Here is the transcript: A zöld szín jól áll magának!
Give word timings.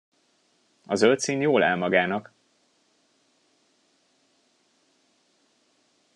A 0.85 0.95
zöld 0.95 1.19
szín 1.19 1.41
jól 1.41 1.63
áll 1.63 1.75
magának! 1.75 2.33